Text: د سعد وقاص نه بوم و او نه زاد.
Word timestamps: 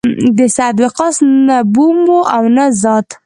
د 0.37 0.39
سعد 0.55 0.75
وقاص 0.83 1.17
نه 1.47 1.57
بوم 1.73 1.97
و 2.15 2.19
او 2.35 2.43
نه 2.55 2.65
زاد. 2.81 3.07